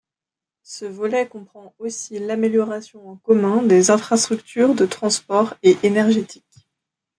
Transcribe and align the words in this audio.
Ce 0.63 0.83
volet 0.85 1.27
comprend 1.29 1.75
aussi 1.77 2.17
l'amélioration 2.17 3.07
en 3.07 3.17
commun 3.17 3.61
des 3.61 3.91
infrastructures 3.91 4.73
de 4.73 4.87
transport 4.87 5.53
et 5.61 5.77
énergétique. 5.83 6.65